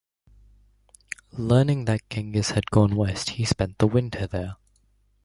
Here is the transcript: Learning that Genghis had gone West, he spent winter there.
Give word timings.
Learning 1.31 1.85
that 1.85 2.09
Genghis 2.09 2.49
had 2.49 2.71
gone 2.71 2.95
West, 2.95 3.29
he 3.29 3.45
spent 3.45 3.83
winter 3.83 4.25
there. 4.25 4.55